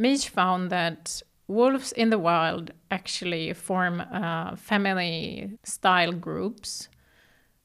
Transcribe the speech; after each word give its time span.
Mech 0.00 0.20
found 0.20 0.70
that 0.70 1.22
wolves 1.46 1.92
in 1.92 2.08
the 2.08 2.18
wild 2.18 2.70
actually 2.90 3.52
form 3.52 4.00
uh, 4.00 4.56
family 4.56 5.58
style 5.62 6.12
groups 6.12 6.88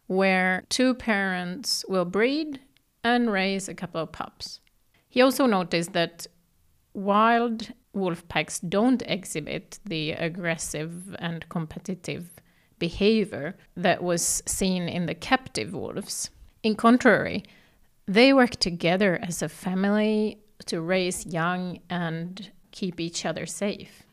where 0.07 0.65
two 0.67 0.93
parents 0.93 1.85
will 1.87 2.03
breed 2.03 2.59
and 3.05 3.31
raise 3.31 3.69
a 3.69 3.73
couple 3.73 4.01
of 4.01 4.11
pups. 4.11 4.59
He 5.07 5.21
also 5.21 5.45
noticed 5.45 5.93
that 5.93 6.27
wild 6.93 7.71
wolf 7.93 8.27
packs 8.27 8.59
don't 8.59 9.01
exhibit 9.03 9.79
the 9.85 10.11
aggressive 10.11 11.15
and 11.19 11.47
competitive 11.47 12.31
behavior 12.79 13.55
that 13.77 14.03
was 14.03 14.43
seen 14.45 14.89
in 14.89 15.05
the 15.05 15.15
captive 15.15 15.73
wolves. 15.73 16.31
In 16.63 16.75
contrary, 16.75 17.45
they 18.07 18.33
work 18.33 18.57
together 18.57 19.19
as 19.23 19.41
a 19.41 19.47
family 19.47 20.41
to 20.65 20.81
raise 20.81 21.25
young 21.25 21.79
and 21.89 22.51
keep 22.71 22.99
each 22.99 23.25
other 23.25 23.45
safe. 23.45 24.03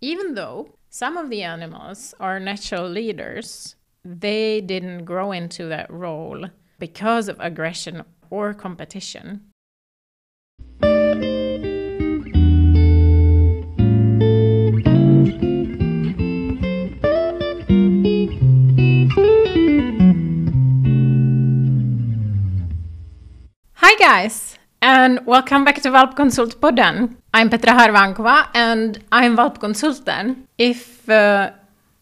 Even 0.00 0.34
though 0.34 0.74
some 0.88 1.16
of 1.16 1.30
the 1.30 1.42
animals 1.42 2.14
are 2.18 2.40
natural 2.40 2.88
leaders, 2.88 3.76
they 4.04 4.60
didn't 4.60 5.04
grow 5.04 5.32
into 5.32 5.66
that 5.66 5.90
role 5.90 6.46
because 6.78 7.28
of 7.28 7.36
aggression 7.38 8.02
or 8.30 8.54
competition. 8.54 9.42
Hi 23.74 23.94
guys, 23.98 24.49
and 24.82 25.24
welcome 25.26 25.64
back 25.64 25.82
to 25.82 25.90
Valpkonsultpodden. 25.90 27.16
I'm 27.34 27.50
Petra 27.50 27.72
Harvankova 27.72 28.48
and 28.54 29.04
I'm 29.12 29.36
Valpkonsulten. 29.36 30.46
If 30.56 31.06
uh, 31.08 31.50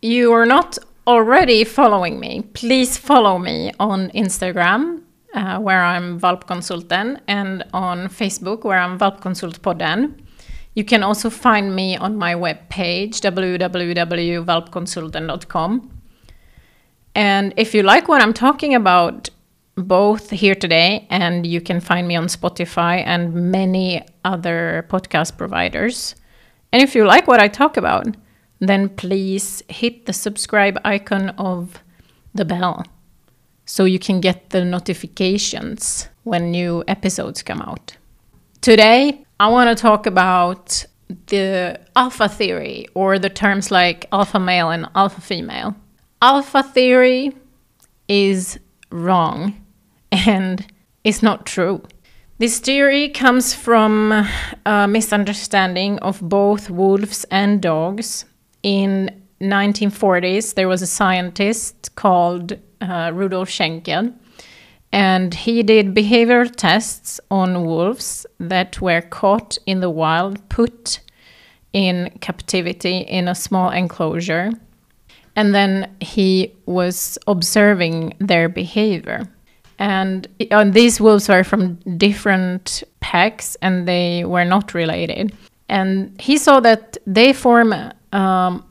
you 0.00 0.32
are 0.32 0.46
not 0.46 0.78
already 1.06 1.64
following 1.64 2.20
me, 2.20 2.42
please 2.54 2.96
follow 2.96 3.38
me 3.38 3.72
on 3.80 4.10
Instagram 4.10 5.02
uh, 5.34 5.58
where 5.58 5.82
I'm 5.82 6.20
Valpkonsulten 6.20 7.20
and 7.26 7.64
on 7.72 8.08
Facebook 8.08 8.62
where 8.64 8.78
I'm 8.78 8.96
Valp 8.96 9.20
Consult 9.20 9.60
Valpkonsultpodden. 9.60 10.14
You 10.74 10.84
can 10.84 11.02
also 11.02 11.30
find 11.30 11.74
me 11.74 11.96
on 11.96 12.16
my 12.16 12.34
webpage 12.34 13.18
www.valpkonsulten.com. 13.20 15.90
And 17.14 17.54
if 17.56 17.74
you 17.74 17.82
like 17.82 18.06
what 18.06 18.22
I'm 18.22 18.32
talking 18.32 18.76
about, 18.76 19.30
both 19.78 20.30
here 20.30 20.54
today, 20.54 21.06
and 21.10 21.46
you 21.46 21.60
can 21.60 21.80
find 21.80 22.08
me 22.08 22.16
on 22.16 22.26
Spotify 22.26 23.02
and 23.06 23.52
many 23.52 24.04
other 24.24 24.86
podcast 24.88 25.38
providers. 25.38 26.14
And 26.72 26.82
if 26.82 26.94
you 26.94 27.06
like 27.06 27.26
what 27.26 27.40
I 27.40 27.48
talk 27.48 27.76
about, 27.76 28.06
then 28.60 28.88
please 28.88 29.62
hit 29.68 30.06
the 30.06 30.12
subscribe 30.12 30.78
icon 30.84 31.30
of 31.30 31.82
the 32.34 32.44
bell 32.44 32.84
so 33.64 33.84
you 33.84 33.98
can 33.98 34.20
get 34.20 34.50
the 34.50 34.64
notifications 34.64 36.08
when 36.24 36.50
new 36.50 36.82
episodes 36.88 37.42
come 37.42 37.62
out. 37.62 37.96
Today, 38.60 39.24
I 39.38 39.48
want 39.48 39.76
to 39.76 39.80
talk 39.80 40.06
about 40.06 40.84
the 41.26 41.80
alpha 41.96 42.28
theory 42.28 42.86
or 42.94 43.18
the 43.18 43.30
terms 43.30 43.70
like 43.70 44.06
alpha 44.12 44.40
male 44.40 44.70
and 44.70 44.86
alpha 44.94 45.20
female. 45.20 45.74
Alpha 46.20 46.62
theory 46.62 47.32
is 48.08 48.58
wrong 48.90 49.54
and 50.26 50.66
is 51.04 51.22
not 51.22 51.46
true. 51.46 51.82
This 52.38 52.60
theory 52.60 53.08
comes 53.08 53.52
from 53.52 54.26
a 54.64 54.86
misunderstanding 54.86 55.98
of 55.98 56.20
both 56.20 56.70
wolves 56.70 57.24
and 57.30 57.60
dogs. 57.60 58.24
In 58.62 59.22
1940s, 59.40 60.54
there 60.54 60.68
was 60.68 60.82
a 60.82 60.86
scientist 60.86 61.94
called 61.96 62.56
uh, 62.80 63.10
Rudolf 63.12 63.48
Schenkel, 63.48 64.12
and 64.92 65.34
he 65.34 65.62
did 65.64 65.94
behavioral 65.94 66.54
tests 66.54 67.20
on 67.30 67.64
wolves 67.64 68.24
that 68.38 68.80
were 68.80 69.00
caught 69.00 69.58
in 69.66 69.80
the 69.80 69.90
wild, 69.90 70.48
put 70.48 71.00
in 71.72 72.16
captivity 72.20 72.98
in 72.98 73.26
a 73.26 73.34
small 73.34 73.70
enclosure, 73.70 74.52
and 75.34 75.54
then 75.54 75.90
he 76.00 76.54
was 76.66 77.18
observing 77.26 78.14
their 78.20 78.48
behavior 78.48 79.28
and 79.78 80.28
these 80.72 81.00
wolves 81.00 81.28
were 81.28 81.44
from 81.44 81.76
different 81.96 82.82
packs 83.00 83.56
and 83.62 83.86
they 83.86 84.24
were 84.24 84.44
not 84.44 84.74
related. 84.74 85.32
And 85.68 86.20
he 86.20 86.36
saw 86.36 86.60
that 86.60 86.96
they 87.06 87.32
form 87.32 87.74
um, 88.12 88.64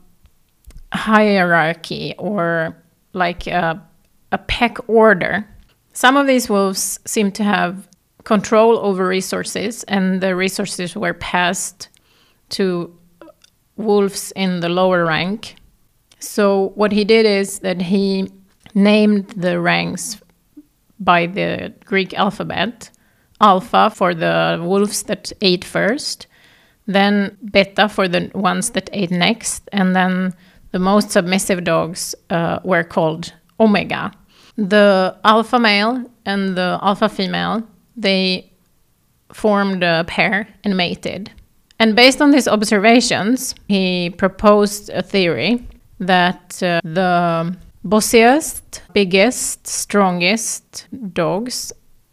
hierarchy 0.92 2.14
or 2.18 2.76
like 3.12 3.46
a, 3.46 3.82
a 4.32 4.38
pack 4.38 4.76
order. 4.88 5.48
Some 5.92 6.16
of 6.16 6.26
these 6.26 6.50
wolves 6.50 7.00
seem 7.06 7.32
to 7.32 7.42
have 7.42 7.88
control 8.24 8.78
over 8.78 9.06
resources 9.08 9.84
and 9.84 10.20
the 10.20 10.36
resources 10.36 10.94
were 10.94 11.14
passed 11.14 11.88
to 12.50 12.94
wolves 13.76 14.32
in 14.36 14.60
the 14.60 14.68
lower 14.68 15.06
rank. 15.06 15.56
So 16.18 16.72
what 16.74 16.92
he 16.92 17.04
did 17.04 17.24
is 17.24 17.60
that 17.60 17.80
he 17.80 18.30
named 18.74 19.28
the 19.30 19.60
ranks 19.60 20.20
by 21.00 21.26
the 21.26 21.72
Greek 21.84 22.14
alphabet. 22.14 22.90
Alpha 23.40 23.90
for 23.94 24.14
the 24.14 24.60
wolves 24.60 25.04
that 25.04 25.32
ate 25.40 25.64
first, 25.64 26.26
then 26.86 27.36
beta 27.52 27.88
for 27.88 28.08
the 28.08 28.30
ones 28.34 28.70
that 28.70 28.90
ate 28.92 29.12
next, 29.12 29.68
and 29.72 29.94
then 29.94 30.34
the 30.72 30.78
most 30.78 31.10
submissive 31.12 31.62
dogs 31.62 32.16
uh, 32.30 32.58
were 32.64 32.82
called 32.82 33.32
omega. 33.60 34.10
The 34.56 35.16
alpha 35.24 35.60
male 35.60 36.10
and 36.26 36.56
the 36.56 36.80
alpha 36.82 37.08
female, 37.08 37.62
they 37.96 38.50
formed 39.32 39.84
a 39.84 40.04
pair 40.08 40.48
and 40.64 40.76
mated. 40.76 41.30
And 41.78 41.94
based 41.94 42.20
on 42.20 42.32
these 42.32 42.48
observations, 42.48 43.54
he 43.68 44.10
proposed 44.10 44.90
a 44.90 45.02
theory 45.02 45.64
that 46.00 46.60
uh, 46.62 46.80
the 46.82 47.56
bossiest, 47.88 48.80
biggest, 48.92 49.66
strongest 49.66 50.86
dogs 51.12 51.72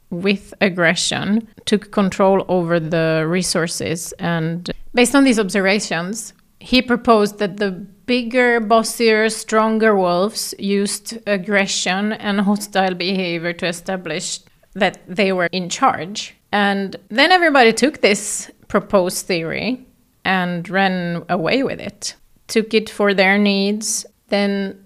with 0.09 0.53
aggression 0.61 1.47
took 1.65 1.91
control 1.91 2.45
over 2.47 2.79
the 2.79 3.25
resources. 3.27 4.13
And 4.19 4.71
based 4.93 5.15
on 5.15 5.23
these 5.23 5.39
observations, 5.39 6.33
he 6.59 6.81
proposed 6.81 7.39
that 7.39 7.57
the 7.57 7.71
bigger, 7.71 8.59
bossier, 8.59 9.29
stronger 9.29 9.95
wolves 9.95 10.53
used 10.57 11.17
aggression 11.27 12.13
and 12.13 12.41
hostile 12.41 12.93
behavior 12.93 13.53
to 13.53 13.67
establish 13.67 14.39
that 14.73 14.99
they 15.07 15.31
were 15.31 15.49
in 15.51 15.69
charge. 15.69 16.35
And 16.51 16.95
then 17.09 17.31
everybody 17.31 17.73
took 17.73 18.01
this 18.01 18.51
proposed 18.67 19.25
theory 19.25 19.85
and 20.23 20.67
ran 20.69 21.23
away 21.29 21.63
with 21.63 21.79
it, 21.79 22.15
took 22.47 22.73
it 22.73 22.89
for 22.89 23.13
their 23.13 23.37
needs. 23.37 24.05
Then 24.29 24.84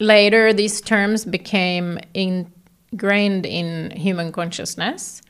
Later, 0.00 0.52
these 0.52 0.80
terms 0.80 1.24
became 1.24 1.98
ingrained 2.14 3.46
in 3.46 3.92
human 3.92 4.32
consciousness 4.32 5.22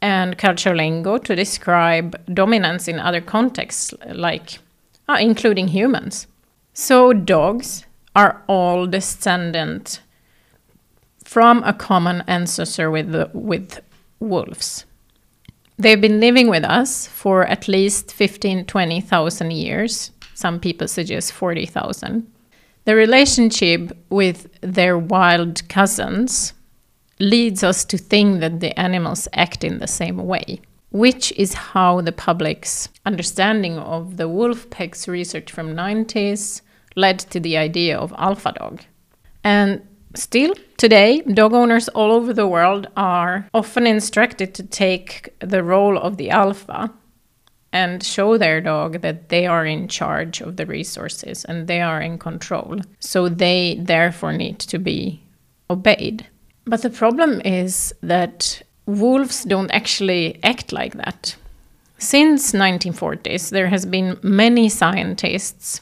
and 0.00 0.38
cultural 0.38 0.76
lingo 0.76 1.18
to 1.18 1.36
describe 1.36 2.16
dominance 2.32 2.88
in 2.88 2.98
other 2.98 3.20
contexts, 3.20 3.92
like 4.12 4.58
uh, 5.08 5.18
including 5.20 5.68
humans. 5.68 6.26
So, 6.72 7.12
dogs 7.12 7.84
are 8.14 8.42
all 8.46 8.86
descendant 8.86 10.00
from 11.24 11.62
a 11.64 11.72
common 11.72 12.22
ancestor 12.26 12.90
with, 12.90 13.12
the, 13.12 13.30
with 13.34 13.80
wolves. 14.20 14.84
They've 15.78 16.00
been 16.00 16.20
living 16.20 16.48
with 16.48 16.64
us 16.64 17.06
for 17.06 17.44
at 17.46 17.68
least 17.68 18.12
15, 18.12 18.64
20,000 18.64 19.50
years. 19.50 20.10
Some 20.34 20.58
people 20.60 20.88
suggest 20.88 21.32
40,000. 21.32 22.30
The 22.86 22.94
relationship 22.94 23.90
with 24.10 24.46
their 24.60 24.96
wild 24.96 25.68
cousins 25.68 26.54
leads 27.18 27.64
us 27.64 27.84
to 27.86 27.98
think 27.98 28.38
that 28.38 28.60
the 28.60 28.78
animals 28.78 29.26
act 29.32 29.64
in 29.64 29.78
the 29.78 29.88
same 29.88 30.18
way, 30.18 30.60
which 30.90 31.32
is 31.32 31.52
how 31.52 32.00
the 32.00 32.12
public's 32.12 32.88
understanding 33.04 33.76
of 33.76 34.18
the 34.18 34.28
wolf 34.28 34.70
packs 34.70 35.08
research 35.08 35.50
from 35.50 35.74
90s 35.74 36.62
led 36.94 37.18
to 37.18 37.40
the 37.40 37.56
idea 37.56 37.98
of 37.98 38.14
alpha 38.18 38.52
dog. 38.52 38.82
And 39.42 39.82
still 40.14 40.54
today, 40.76 41.22
dog 41.22 41.54
owners 41.54 41.88
all 41.88 42.12
over 42.12 42.32
the 42.32 42.46
world 42.46 42.86
are 42.96 43.48
often 43.52 43.88
instructed 43.88 44.54
to 44.54 44.62
take 44.62 45.34
the 45.40 45.64
role 45.64 45.98
of 45.98 46.18
the 46.18 46.30
alpha 46.30 46.92
and 47.72 48.02
show 48.02 48.38
their 48.38 48.60
dog 48.60 49.00
that 49.02 49.28
they 49.28 49.46
are 49.46 49.66
in 49.66 49.88
charge 49.88 50.40
of 50.40 50.56
the 50.56 50.66
resources 50.66 51.44
and 51.44 51.66
they 51.66 51.80
are 51.80 52.00
in 52.00 52.18
control. 52.18 52.80
So 53.00 53.28
they 53.28 53.78
therefore 53.80 54.32
need 54.32 54.58
to 54.60 54.78
be 54.78 55.22
obeyed. 55.68 56.26
But 56.64 56.82
the 56.82 56.90
problem 56.90 57.40
is 57.44 57.94
that 58.02 58.62
wolves 58.86 59.44
don't 59.44 59.70
actually 59.70 60.38
act 60.42 60.72
like 60.72 60.94
that. 60.94 61.36
Since 61.98 62.52
1940s, 62.52 63.50
there 63.50 63.68
has 63.68 63.86
been 63.86 64.18
many 64.22 64.68
scientists 64.68 65.80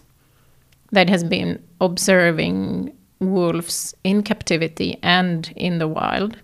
that 0.93 1.09
has 1.09 1.25
been 1.25 1.63
observing 1.81 2.97
wolves 3.21 3.95
in 4.05 4.23
captivity 4.23 4.99
and 5.03 5.53
in 5.57 5.79
the 5.79 5.89
wild, 5.89 6.37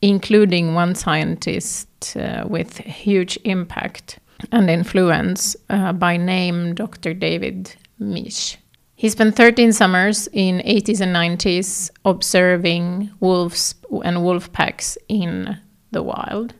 including 0.00 0.74
one 0.74 0.94
scientist 0.94 2.16
uh, 2.16 2.44
with 2.46 2.78
huge 2.78 3.38
impact 3.44 4.19
and 4.52 4.70
influence 4.70 5.56
uh, 5.68 5.92
by 5.92 6.16
name 6.16 6.74
Dr. 6.74 7.14
David 7.14 7.74
Mech. 7.98 8.58
He 8.94 9.08
spent 9.08 9.34
13 9.34 9.72
summers 9.72 10.28
in 10.32 10.58
80s 10.58 11.00
and 11.00 11.16
90s 11.16 11.90
observing 12.04 13.10
wolves 13.20 13.74
and 14.04 14.22
wolf 14.22 14.52
packs 14.52 14.98
in 15.08 15.56
the 15.90 16.02
wild. 16.02 16.54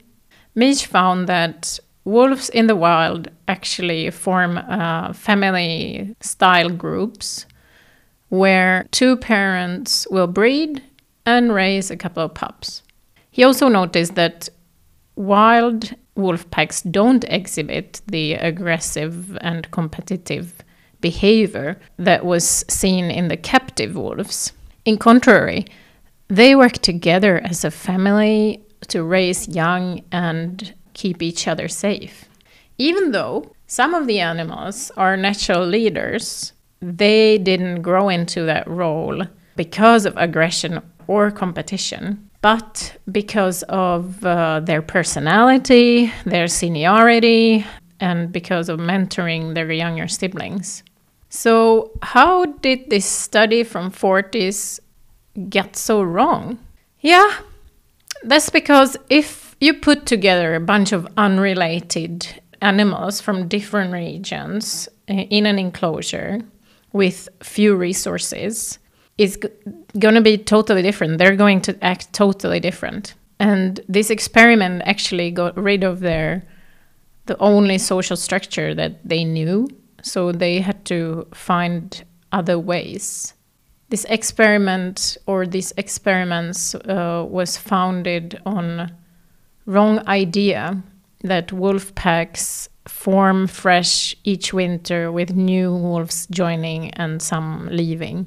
Mech 0.55 0.79
found 0.79 1.29
that 1.29 1.79
wolves 2.05 2.49
in 2.49 2.67
the 2.67 2.77
wild 2.77 3.29
actually 3.47 4.11
form 4.11 4.59
uh, 4.59 5.13
family 5.13 6.17
style 6.21 6.71
groups 6.71 7.47
where 8.31 8.87
two 8.91 9.17
parents 9.17 10.07
will 10.11 10.27
breed 10.27 10.83
and 11.27 11.53
raise 11.53 11.91
a 11.91 11.97
couple 11.97 12.23
of 12.23 12.35
pups. 12.35 12.83
He 13.31 13.45
also 13.45 13.69
noticed 13.69 14.15
that 14.15 14.49
wild 15.17 15.95
wolf 16.15 16.51
packs 16.51 16.83
don't 16.83 17.25
exhibit 17.25 18.01
the 18.07 18.35
aggressive 18.35 19.37
and 19.41 19.71
competitive 19.71 20.65
behavior 21.01 21.81
that 21.99 22.25
was 22.25 22.65
seen 22.69 23.11
in 23.11 23.29
the 23.29 23.37
captive 23.37 23.97
wolves. 23.97 24.53
In 24.85 24.99
contrary, 24.99 25.67
they 26.29 26.55
work 26.55 26.75
together 26.75 27.41
as 27.45 27.65
a 27.65 27.71
family 27.71 28.63
to 28.89 29.03
raise 29.03 29.49
young 29.49 30.03
and 30.13 30.75
keep 30.95 31.23
each 31.23 31.49
other 31.49 31.69
safe. 31.69 32.29
Even 32.79 33.13
though 33.13 33.53
some 33.67 33.95
of 33.95 34.07
the 34.07 34.21
animals 34.21 34.91
are 34.97 35.17
natural 35.17 35.67
leaders, 35.67 36.53
they 36.81 37.39
didn't 37.39 37.83
grow 37.83 38.09
into 38.09 38.43
that 38.45 38.67
role 38.67 39.23
because 39.57 40.07
of 40.07 40.17
aggression 40.17 40.81
or 41.07 41.31
competition, 41.31 42.30
but 42.43 42.97
because 43.11 43.63
of 43.65 44.25
uh, 44.25 44.61
their 44.61 44.83
personality, 44.83 46.13
their 46.25 46.49
seniority, 46.49 47.67
and 48.01 48.33
because 48.33 48.69
of 48.69 48.79
mentoring 48.79 49.55
their 49.55 49.71
younger 49.71 50.09
siblings. 50.09 50.83
So, 51.29 51.93
how 52.03 52.47
did 52.47 52.91
this 52.91 53.07
study 53.07 53.63
from 53.63 53.93
40s 53.93 54.81
get 55.49 55.77
so 55.77 56.03
wrong? 56.03 56.59
Yeah, 57.01 57.31
that's 58.25 58.51
because 58.51 58.97
if 59.09 59.55
you 59.61 59.75
put 59.75 60.07
together 60.07 60.55
a 60.55 60.61
bunch 60.61 60.93
of 60.93 61.07
unrelated 61.17 62.27
animals 62.63 63.21
from 63.21 63.49
different 63.49 63.93
regions 63.93 64.89
eh, 65.09 65.27
in 65.31 65.47
an 65.47 65.59
enclosure 65.59 66.41
with 66.93 67.29
few 67.43 67.77
resources, 67.77 68.79
it's 69.21 69.37
going 69.99 70.15
to 70.15 70.23
be 70.23 70.39
totally 70.39 70.81
different. 70.81 71.19
They're 71.19 71.37
going 71.37 71.61
to 71.63 71.85
act 71.85 72.11
totally 72.15 72.59
different. 72.59 73.13
And 73.39 73.79
this 73.87 74.09
experiment 74.09 74.83
actually 74.87 75.31
got 75.31 75.55
rid 75.59 75.85
of 75.85 76.01
their 76.01 76.43
the 77.27 77.37
only 77.37 77.77
social 77.77 78.17
structure 78.17 78.75
that 78.75 79.07
they 79.07 79.25
knew. 79.25 79.69
So 80.03 80.33
they 80.33 80.61
had 80.61 80.87
to 80.87 81.27
find 81.35 82.03
other 82.33 82.59
ways. 82.59 83.35
This 83.91 84.07
experiment 84.09 85.19
or 85.27 85.47
these 85.47 85.73
experiments 85.77 86.75
uh, 86.75 87.27
was 87.29 87.59
founded 87.59 88.41
on 88.47 88.91
wrong 89.67 89.99
idea 90.09 90.83
that 91.25 91.53
wolf 91.53 91.95
packs 91.95 92.71
form 92.89 93.47
fresh 93.47 94.17
each 94.25 94.55
winter 94.55 95.13
with 95.13 95.37
new 95.37 95.75
wolves 95.75 96.27
joining 96.31 96.91
and 96.93 97.21
some 97.21 97.69
leaving. 97.71 98.27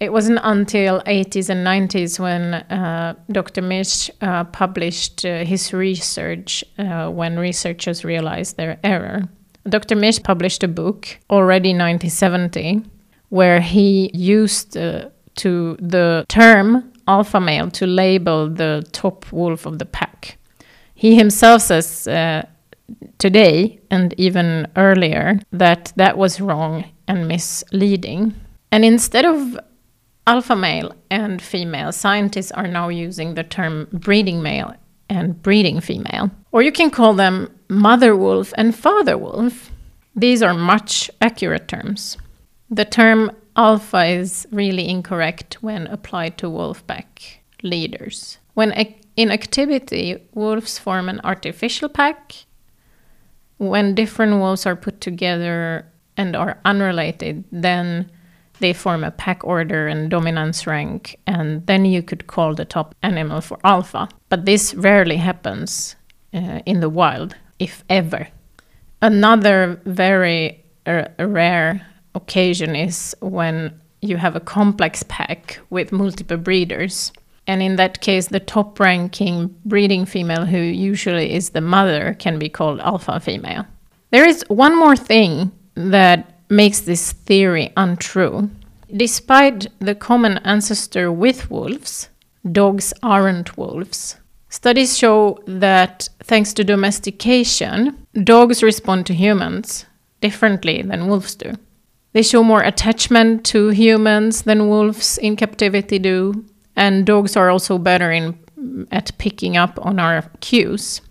It 0.00 0.12
wasn't 0.12 0.38
until 0.44 1.00
80s 1.00 1.50
and 1.50 1.66
90s 1.66 2.20
when 2.20 2.54
uh, 2.54 3.14
Dr. 3.32 3.62
Mech 3.62 4.10
uh, 4.20 4.44
published 4.44 5.24
uh, 5.24 5.44
his 5.44 5.72
research 5.72 6.64
uh, 6.78 7.10
when 7.10 7.36
researchers 7.38 8.04
realized 8.04 8.56
their 8.56 8.78
error. 8.84 9.24
Dr. 9.68 9.96
Mech 9.96 10.22
published 10.22 10.62
a 10.62 10.68
book 10.68 11.18
already 11.30 11.70
in 11.70 11.78
1970 11.78 12.82
where 13.30 13.60
he 13.60 14.10
used 14.14 14.76
uh, 14.76 15.08
to 15.36 15.76
the 15.80 16.24
term 16.28 16.92
alpha 17.08 17.40
male 17.40 17.70
to 17.70 17.86
label 17.86 18.48
the 18.48 18.86
top 18.92 19.32
wolf 19.32 19.66
of 19.66 19.78
the 19.78 19.84
pack. 19.84 20.38
He 20.94 21.16
himself 21.16 21.62
says 21.62 22.06
uh, 22.06 22.46
today 23.18 23.80
and 23.90 24.14
even 24.16 24.68
earlier 24.76 25.40
that 25.52 25.92
that 25.96 26.16
was 26.16 26.40
wrong 26.40 26.84
and 27.08 27.26
misleading. 27.26 28.34
And 28.70 28.84
instead 28.84 29.24
of 29.24 29.58
alpha 30.28 30.54
male 30.54 30.94
and 31.10 31.40
female, 31.40 31.90
scientists 31.90 32.52
are 32.52 32.68
now 32.68 32.88
using 32.90 33.34
the 33.34 33.42
term 33.42 33.88
breeding 33.92 34.42
male 34.42 34.74
and 35.08 35.42
breeding 35.42 35.80
female. 35.80 36.30
Or 36.52 36.60
you 36.60 36.70
can 36.70 36.90
call 36.90 37.14
them 37.14 37.50
mother 37.70 38.14
wolf 38.14 38.52
and 38.58 38.76
father 38.76 39.16
wolf. 39.16 39.70
These 40.14 40.42
are 40.42 40.52
much 40.52 41.10
accurate 41.22 41.66
terms. 41.66 42.18
The 42.68 42.84
term 42.84 43.32
alpha 43.56 44.04
is 44.04 44.46
really 44.52 44.86
incorrect 44.86 45.62
when 45.62 45.86
applied 45.86 46.36
to 46.38 46.50
wolf 46.50 46.86
pack 46.86 47.40
leaders. 47.62 48.38
When 48.52 48.72
in 49.16 49.30
activity, 49.30 50.18
wolves 50.34 50.78
form 50.78 51.08
an 51.08 51.20
artificial 51.24 51.88
pack. 51.88 52.34
When 53.56 53.94
different 53.94 54.34
wolves 54.34 54.66
are 54.66 54.76
put 54.76 55.00
together 55.00 55.86
and 56.18 56.36
are 56.36 56.60
unrelated, 56.66 57.44
then 57.50 58.10
they 58.58 58.72
form 58.72 59.04
a 59.04 59.10
pack 59.10 59.44
order 59.44 59.88
and 59.88 60.10
dominance 60.10 60.66
rank, 60.66 61.18
and 61.26 61.66
then 61.66 61.84
you 61.84 62.02
could 62.02 62.26
call 62.26 62.54
the 62.54 62.64
top 62.64 62.94
animal 63.02 63.40
for 63.40 63.58
alpha. 63.64 64.08
But 64.28 64.44
this 64.44 64.74
rarely 64.74 65.16
happens 65.16 65.96
uh, 66.34 66.60
in 66.66 66.80
the 66.80 66.88
wild, 66.88 67.34
if 67.58 67.84
ever. 67.88 68.28
Another 69.00 69.80
very 69.84 70.64
uh, 70.86 71.04
rare 71.18 71.86
occasion 72.14 72.74
is 72.74 73.14
when 73.20 73.80
you 74.00 74.16
have 74.16 74.36
a 74.36 74.40
complex 74.40 75.02
pack 75.08 75.60
with 75.70 75.92
multiple 75.92 76.36
breeders. 76.36 77.12
And 77.46 77.62
in 77.62 77.76
that 77.76 78.00
case, 78.00 78.28
the 78.28 78.40
top 78.40 78.78
ranking 78.78 79.54
breeding 79.64 80.04
female, 80.04 80.44
who 80.44 80.58
usually 80.58 81.32
is 81.32 81.50
the 81.50 81.60
mother, 81.60 82.14
can 82.18 82.38
be 82.38 82.48
called 82.48 82.80
alpha 82.80 83.20
female. 83.20 83.64
There 84.10 84.26
is 84.26 84.44
one 84.48 84.76
more 84.78 84.96
thing 84.96 85.52
that 85.74 86.37
makes 86.48 86.80
this 86.80 87.12
theory 87.12 87.72
untrue. 87.76 88.50
Despite 88.94 89.66
the 89.80 89.94
common 89.94 90.38
ancestor 90.38 91.12
with 91.12 91.50
wolves, 91.50 92.08
dogs 92.50 92.94
aren't 93.02 93.56
wolves. 93.58 94.16
Studies 94.48 94.96
show 94.96 95.38
that 95.46 96.08
thanks 96.20 96.54
to 96.54 96.64
domestication, 96.64 98.06
dogs 98.24 98.62
respond 98.62 99.04
to 99.06 99.14
humans 99.14 99.84
differently 100.20 100.80
than 100.82 101.06
wolves 101.06 101.34
do. 101.34 101.52
They 102.14 102.22
show 102.22 102.42
more 102.42 102.62
attachment 102.62 103.44
to 103.46 103.68
humans 103.68 104.42
than 104.42 104.68
wolves 104.68 105.18
in 105.18 105.36
captivity 105.36 105.98
do, 105.98 106.44
and 106.74 107.04
dogs 107.04 107.36
are 107.36 107.50
also 107.50 107.76
better 107.76 108.10
in 108.10 108.38
at 108.90 109.16
picking 109.18 109.56
up 109.56 109.78
on 109.84 109.98
our 109.98 110.22
cues. 110.40 111.02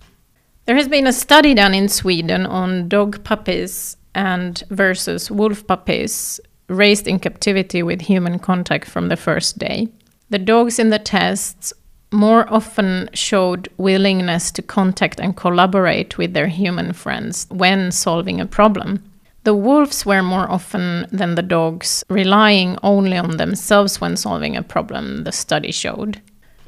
There 0.65 0.75
has 0.75 0.87
been 0.87 1.07
a 1.07 1.13
study 1.13 1.53
done 1.53 1.73
in 1.73 1.87
Sweden 1.89 2.45
on 2.45 2.89
dog 2.89 3.23
puppies 3.23 3.96
and 4.15 4.63
versus 4.69 5.29
wolf 5.29 5.65
puppies 5.67 6.39
raised 6.69 7.07
in 7.07 7.19
captivity 7.19 7.83
with 7.83 8.01
human 8.01 8.39
contact 8.39 8.87
from 8.87 9.09
the 9.09 9.17
first 9.17 9.57
day. 9.57 9.87
The 10.29 10.39
dogs 10.39 10.79
in 10.79 10.89
the 10.89 10.99
tests 10.99 11.73
more 12.11 12.51
often 12.51 13.09
showed 13.13 13.69
willingness 13.77 14.51
to 14.51 14.61
contact 14.61 15.19
and 15.19 15.35
collaborate 15.35 16.17
with 16.17 16.33
their 16.33 16.47
human 16.47 16.93
friends 16.93 17.47
when 17.49 17.91
solving 17.91 18.39
a 18.39 18.45
problem. 18.45 19.03
The 19.43 19.55
wolves 19.55 20.05
were 20.05 20.23
more 20.23 20.49
often 20.49 21.07
than 21.11 21.35
the 21.35 21.41
dogs 21.41 22.03
relying 22.09 22.77
only 22.83 23.17
on 23.17 23.37
themselves 23.37 24.01
when 24.01 24.17
solving 24.17 24.57
a 24.57 24.63
problem, 24.63 25.23
the 25.23 25.31
study 25.31 25.71
showed. 25.71 26.21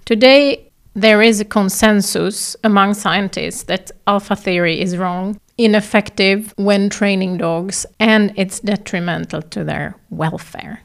Today, 0.06 0.70
there 0.94 1.22
is 1.22 1.40
a 1.40 1.46
consensus 1.46 2.56
among 2.64 2.94
scientists 2.94 3.64
that 3.64 3.92
alpha 4.08 4.36
theory 4.36 4.80
is 4.80 4.98
wrong 4.98 5.40
ineffective 5.60 6.54
when 6.58 6.90
training 6.90 7.38
dogs, 7.38 7.86
and 8.00 8.34
it's 8.36 8.62
detrimental 8.62 9.42
to 9.42 9.64
their 9.64 9.96
welfare. 10.10 10.82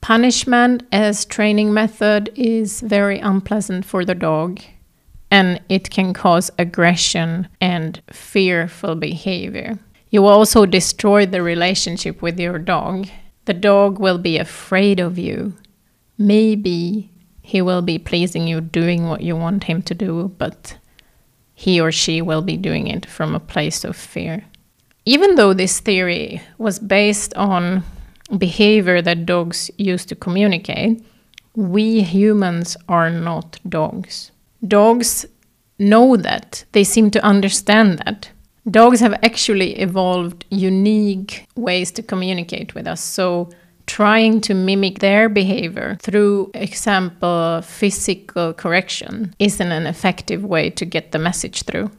Punishment 0.00 0.82
as 0.90 1.24
training 1.24 1.72
method 1.72 2.32
is 2.34 2.80
very 2.80 3.18
unpleasant 3.20 3.84
for 3.84 4.04
the 4.04 4.14
dog 4.14 4.60
and 5.30 5.60
it 5.68 5.90
can 5.90 6.12
cause 6.12 6.50
aggression 6.58 7.48
and 7.60 8.00
fearful 8.12 8.94
behavior. 8.94 9.78
You 10.10 10.26
also 10.26 10.64
destroy 10.64 11.26
the 11.26 11.42
relationship 11.42 12.22
with 12.22 12.38
your 12.38 12.58
dog. 12.58 13.08
The 13.46 13.54
dog 13.54 13.98
will 13.98 14.18
be 14.18 14.38
afraid 14.38 15.00
of 15.00 15.18
you. 15.18 15.54
Maybe 16.16 17.10
he 17.42 17.60
will 17.60 17.82
be 17.82 17.98
pleasing 17.98 18.46
you, 18.46 18.60
doing 18.60 19.08
what 19.08 19.22
you 19.22 19.36
want 19.36 19.64
him 19.64 19.82
to 19.82 19.94
do, 19.94 20.32
but 20.38 20.76
he 21.54 21.80
or 21.80 21.92
she 21.92 22.20
will 22.20 22.42
be 22.42 22.56
doing 22.56 22.86
it 22.88 23.06
from 23.06 23.34
a 23.34 23.40
place 23.40 23.84
of 23.84 23.96
fear. 23.96 24.44
Even 25.06 25.34
though 25.34 25.52
this 25.52 25.80
theory 25.80 26.42
was 26.58 26.78
based 26.78 27.34
on 27.34 27.82
behavior 28.38 29.02
that 29.02 29.26
dogs 29.26 29.70
use 29.76 30.04
to 30.06 30.14
communicate, 30.14 31.04
we 31.54 32.02
humans 32.02 32.76
are 32.88 33.10
not 33.10 33.60
dogs. 33.68 34.32
Dogs 34.66 35.26
know 35.78 36.16
that, 36.16 36.64
they 36.72 36.84
seem 36.84 37.10
to 37.10 37.24
understand 37.24 37.98
that. 37.98 38.30
Dogs 38.70 39.00
have 39.00 39.12
actually 39.22 39.78
evolved 39.78 40.44
unique 40.50 41.46
ways 41.54 41.90
to 41.92 42.02
communicate 42.02 42.74
with 42.74 42.86
us. 42.86 43.02
So, 43.02 43.50
trying 43.86 44.40
to 44.42 44.54
mimic 44.54 44.98
their 44.98 45.28
behavior 45.28 45.96
through 46.00 46.50
example 46.54 47.60
physical 47.62 48.52
correction 48.54 49.34
isn't 49.38 49.72
an 49.72 49.86
effective 49.86 50.44
way 50.44 50.70
to 50.70 50.84
get 50.84 51.12
the 51.12 51.18
message 51.18 51.62
through. 51.62 51.90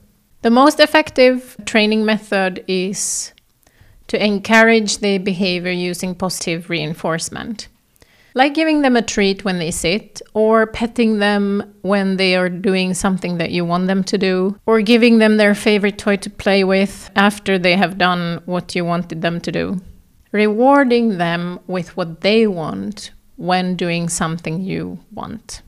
The 0.42 0.50
most 0.50 0.80
effective 0.80 1.58
training 1.66 2.06
method 2.06 2.64
is 2.68 3.34
to 4.08 4.24
encourage 4.24 5.00
the 5.00 5.18
behavior 5.18 5.72
using 5.72 6.14
positive 6.16 6.70
reinforcement 6.70 7.68
like 8.36 8.54
giving 8.54 8.82
them 8.82 8.98
a 8.98 9.02
treat 9.02 9.46
when 9.46 9.60
they 9.60 9.72
sit, 9.72 10.22
or 10.34 10.68
petting 10.68 11.20
them 11.20 11.74
when 11.82 12.18
they 12.18 12.36
are 12.36 12.50
doing 12.50 12.94
something 12.94 13.38
that 13.38 13.52
you 13.52 13.64
want 13.64 13.88
them 13.88 14.04
to 14.04 14.18
do, 14.18 14.60
or 14.66 14.82
giving 14.82 15.18
them 15.18 15.38
their 15.38 15.56
favorite 15.56 15.98
toy 15.98 16.18
to 16.18 16.30
play 16.30 16.64
with 16.64 17.10
after 17.16 17.58
they 17.58 17.78
have 17.78 17.98
done 17.98 18.42
what 18.46 18.76
you 18.76 18.84
wanted 18.84 19.22
them 19.22 19.40
to 19.40 19.52
do. 19.52 19.80
Rewarding 20.42 21.18
them 21.18 21.60
with 21.68 21.96
what 21.98 22.22
they 22.22 22.48
want 22.48 23.12
when 23.38 23.76
doing 23.76 24.10
something 24.10 24.56
you 24.62 25.00
want, 25.12 25.62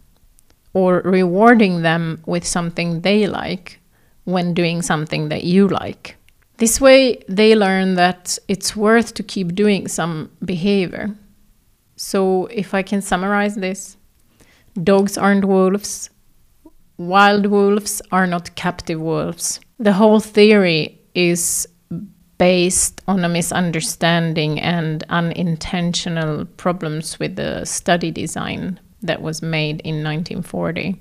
or 0.73 1.01
rewarding 1.05 1.81
them 1.81 2.21
with 2.25 2.45
something 2.45 3.01
they 3.01 3.27
like 3.27 3.79
when 4.25 4.53
doing 4.53 4.81
something 4.81 5.29
that 5.29 5.43
you 5.43 5.67
like. 5.67 6.15
This 6.57 6.81
way, 6.81 7.23
they 7.29 7.55
learn 7.55 7.95
that 7.95 8.37
it's 8.47 8.75
worth 8.75 9.13
to 9.13 9.23
keep 9.23 9.55
doing 9.55 9.87
some 9.87 10.31
behavior 10.43 11.15
so, 11.97 12.45
if 12.45 12.75
I 12.75 12.83
can 12.83 13.01
summarize 13.01 13.55
this, 13.55 13.97
dogs 14.81 15.17
aren't 15.17 15.45
wolves, 15.45 16.11
wild 16.97 17.47
wolves 17.47 18.03
are 18.11 18.27
not 18.27 18.55
captive 18.55 19.01
wolves. 19.01 19.59
The 19.79 19.93
whole 19.93 20.19
theory 20.19 21.01
is 21.15 21.67
based 22.37 23.01
on 23.07 23.23
a 23.23 23.29
misunderstanding 23.29 24.59
and 24.59 25.03
unintentional 25.09 26.45
problems 26.57 27.19
with 27.19 27.35
the 27.35 27.65
study 27.65 28.11
design 28.11 28.79
that 29.01 29.21
was 29.21 29.41
made 29.41 29.81
in 29.81 30.03
1940. 30.03 30.99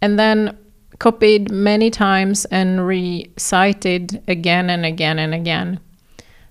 And 0.00 0.18
then 0.18 0.56
copied 0.98 1.50
many 1.50 1.90
times 1.90 2.44
and 2.46 2.86
recited 2.86 4.22
again 4.26 4.70
and 4.70 4.84
again 4.84 5.18
and 5.18 5.34
again. 5.34 5.80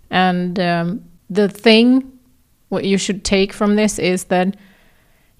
And 0.09 0.59
um, 0.59 1.03
the 1.29 1.49
thing 1.49 2.11
what 2.69 2.85
you 2.85 2.97
should 2.97 3.23
take 3.23 3.53
from 3.53 3.75
this 3.75 3.97
is 3.99 4.25
that 4.25 4.55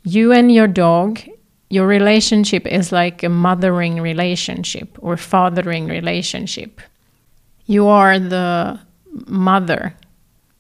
you 0.04 0.32
and 0.32 0.52
your 0.52 0.68
dog, 0.68 1.20
your 1.70 1.88
relationship 1.88 2.66
is 2.66 2.92
like 2.92 3.24
a 3.24 3.30
mothering 3.30 4.00
relationship 4.00 4.98
or 5.02 5.18
fathering 5.18 5.88
relationship. 5.88 6.82
You 7.68 7.88
are 7.88 8.18
the 8.18 8.80
mother 9.28 9.96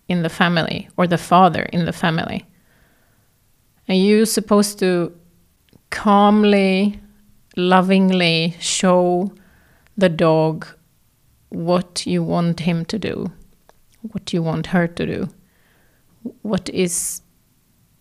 in 0.07 0.21
the 0.21 0.29
family 0.29 0.87
or 0.95 1.07
the 1.07 1.17
father 1.17 1.63
in 1.63 1.85
the 1.85 1.93
family. 1.93 2.45
And 3.87 3.97
you're 3.97 4.25
supposed 4.25 4.77
to 4.79 5.17
calmly, 5.89 6.99
lovingly 7.55 8.55
show 8.59 9.33
the 9.97 10.09
dog 10.09 10.67
what 11.49 12.05
you 12.05 12.21
want 12.21 12.59
him 12.59 12.85
to 12.85 12.99
do, 12.99 13.31
what 14.01 14.31
you 14.33 14.43
want 14.43 14.67
her 14.67 14.87
to 14.87 15.05
do 15.05 15.29
what 16.41 16.69
is 16.69 17.21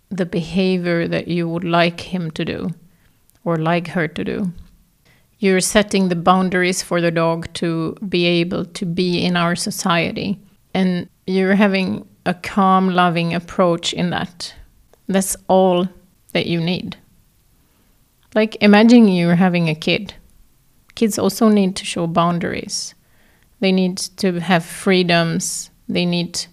the 0.08 0.26
behavior 0.26 1.08
that 1.08 1.28
you 1.28 1.48
would 1.48 1.64
like 1.64 2.00
him 2.00 2.30
to 2.32 2.44
do 2.44 2.70
or 3.44 3.56
like 3.56 3.88
her 3.88 4.08
to 4.08 4.24
do. 4.24 4.52
You're 5.38 5.60
setting 5.60 6.08
the 6.08 6.16
boundaries 6.16 6.82
for 6.82 7.00
the 7.00 7.10
dog 7.10 7.52
to 7.54 7.94
be 8.08 8.24
able 8.26 8.64
to 8.64 8.86
be 8.86 9.24
in 9.24 9.36
our 9.36 9.54
society. 9.54 10.40
And 10.72 11.08
you're 11.26 11.54
having 11.54 12.06
a 12.24 12.34
calm, 12.34 12.88
loving 12.90 13.34
approach 13.34 13.92
in 13.92 14.10
that. 14.10 14.54
That's 15.08 15.36
all 15.48 15.88
that 16.32 16.46
you 16.46 16.60
need. 16.60 16.96
Like, 18.34 18.56
imagine 18.60 19.08
you're 19.08 19.36
having 19.36 19.68
a 19.68 19.74
kid. 19.74 20.14
Kids 20.94 21.18
also 21.18 21.48
need 21.48 21.76
to 21.76 21.84
show 21.84 22.06
boundaries. 22.06 22.94
They 23.60 23.72
need 23.72 23.98
to 24.18 24.40
have 24.40 24.64
freedoms. 24.64 25.70
They 25.88 26.04
need 26.04 26.46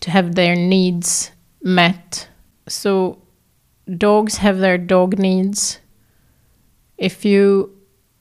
to 0.00 0.10
have 0.10 0.34
their 0.34 0.56
needs 0.56 1.30
met. 1.62 2.28
So 2.68 3.22
dogs 3.98 4.38
have 4.38 4.58
their 4.58 4.78
dog 4.78 5.18
needs. 5.18 5.80
If 6.98 7.24
you 7.24 7.70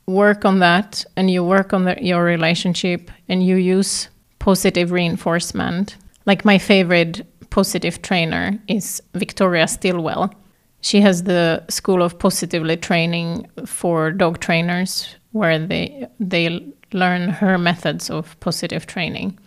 work 0.06 0.46
on 0.46 0.60
that 0.60 1.06
and 1.16 1.30
you 1.30 1.44
work 1.44 1.74
on 1.74 1.86
the, 1.86 1.98
your 2.02 2.24
relationship 2.24 3.10
and 3.30 3.46
you 3.46 3.56
use 3.56 4.10
positive 4.40 4.92
reinforcement, 4.92 5.98
like 6.26 6.46
my 6.46 6.58
favorite 6.58 7.26
positive 7.50 8.02
trainer 8.02 8.60
is 8.68 9.02
Victoria 9.14 9.68
Stilwell. 9.68 10.34
She 10.82 11.00
has 11.02 11.24
the 11.24 11.64
School 11.70 12.02
of 12.02 12.20
Positively 12.20 12.76
Training 12.76 13.48
for 13.66 14.12
dog 14.12 14.40
trainers 14.40 15.16
where 15.32 15.60
they 15.60 16.08
they 16.20 16.74
learn 16.92 17.30
her 17.30 17.58
methods 17.58 18.10
of 18.10 18.40
positive 18.40 18.86
training. 18.86 19.38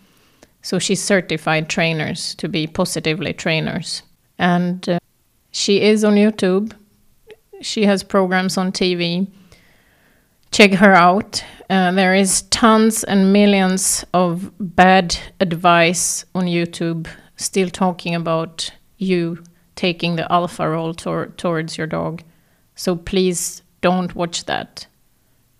So 0.62 0.78
she's 0.78 1.02
certified 1.02 1.68
trainers 1.68 2.34
to 2.36 2.48
be 2.48 2.66
positively 2.66 3.32
trainers. 3.32 4.02
And 4.38 4.88
uh, 4.88 4.98
she 5.52 5.80
is 5.80 6.04
on 6.04 6.14
YouTube. 6.14 6.72
She 7.60 7.84
has 7.84 8.02
programs 8.02 8.58
on 8.58 8.72
TV. 8.72 9.28
Check 10.56 10.72
her 10.72 10.94
out. 10.94 11.44
Uh, 11.68 11.92
there 11.92 12.14
is 12.14 12.40
tons 12.48 13.04
and 13.04 13.30
millions 13.30 14.06
of 14.14 14.50
bad 14.58 15.14
advice 15.38 16.24
on 16.34 16.44
YouTube 16.44 17.08
still 17.36 17.68
talking 17.68 18.14
about 18.14 18.70
you 18.96 19.44
taking 19.74 20.16
the 20.16 20.32
alpha 20.32 20.66
role 20.66 20.94
tor- 20.94 21.26
towards 21.36 21.76
your 21.76 21.86
dog. 21.86 22.22
So 22.74 22.96
please 22.96 23.60
don't 23.82 24.14
watch 24.14 24.46
that 24.46 24.86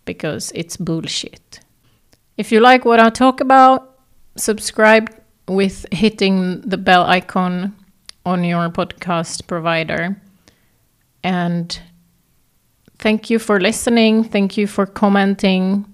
because 0.07 0.51
it's 0.55 0.79
bullshit. 0.79 1.61
If 2.39 2.51
you 2.51 2.61
like 2.61 2.87
what 2.87 2.99
I 2.99 3.11
talk 3.11 3.43
about, 3.43 3.99
subscribe 4.39 5.15
with 5.47 5.85
hitting 5.93 6.63
the 6.63 6.79
bell 6.79 7.05
icon 7.05 7.77
on 8.25 8.45
your 8.45 8.71
podcast 8.71 9.47
provider. 9.47 10.17
And 11.23 11.79
thank 12.99 13.31
you 13.31 13.39
for 13.39 13.61
listening. 13.61 14.25
Thank 14.25 14.57
you 14.57 14.67
for 14.67 14.87
commenting. 14.87 15.93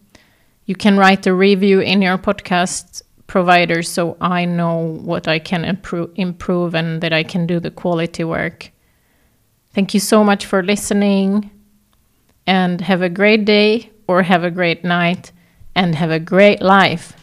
You 0.67 0.75
can 0.75 0.97
write 0.97 1.27
a 1.27 1.35
review 1.35 1.81
in 1.81 2.03
your 2.03 2.19
podcast 2.19 3.03
provider 3.27 3.83
so 3.83 4.17
I 4.21 4.45
know 4.45 4.77
what 4.77 5.27
I 5.27 5.39
can 5.39 5.65
improve, 5.65 6.11
improve 6.17 6.75
and 6.75 7.01
that 7.01 7.13
I 7.13 7.23
can 7.23 7.47
do 7.47 7.61
the 7.61 7.71
quality 7.71 8.25
work. 8.25 8.71
Thank 9.75 9.95
you 9.95 10.01
so 10.01 10.23
much 10.23 10.45
for 10.45 10.63
listening 10.63 11.51
and 12.47 12.81
have 12.83 13.03
a 13.03 13.09
great 13.09 13.45
day 13.45 13.91
or 14.07 14.23
have 14.23 14.45
a 14.45 14.51
great 14.51 14.85
night 14.85 15.33
and 15.75 15.95
have 15.95 16.11
a 16.11 16.21
great 16.21 16.61
life. 16.61 17.15